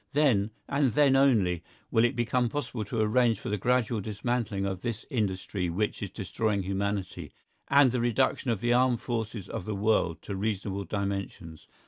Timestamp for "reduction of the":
8.01-8.73